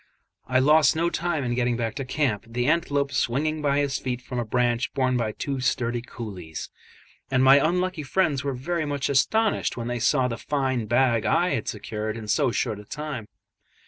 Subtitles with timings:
[0.47, 4.19] I lost no time in getting back to camp, the antelope swinging by his feet
[4.19, 6.71] from a branch borne by two sturdy coolies:
[7.29, 11.49] and my unlucky friends were very much astonished when they saw the fine bag I
[11.49, 13.27] had secured in so short a time.